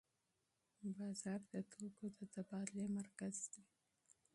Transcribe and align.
بازار 0.97 1.39
د 1.53 1.53
توکو 1.71 2.05
د 2.17 2.19
تبادلې 2.33 2.85
مرکز 2.97 3.35
دی. 3.53 3.63